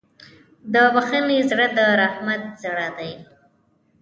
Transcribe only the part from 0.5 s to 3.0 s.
د بښنې زړه د رحمت زړه